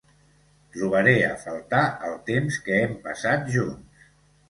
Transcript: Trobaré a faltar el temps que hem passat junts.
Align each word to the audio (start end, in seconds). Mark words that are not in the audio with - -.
Trobaré 0.77 1.13
a 1.27 1.37
faltar 1.45 1.83
el 2.09 2.19
temps 2.33 2.61
que 2.67 2.83
hem 2.83 3.01
passat 3.09 3.51
junts. 3.59 4.05